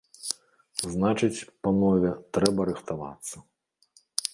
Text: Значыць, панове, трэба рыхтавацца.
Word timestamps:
Значыць, 0.93 1.45
панове, 1.67 2.11
трэба 2.39 2.61
рыхтавацца. 2.71 3.49